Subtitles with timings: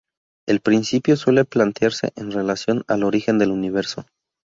[0.47, 4.07] El principio suele plantearse en relación al origen del universo.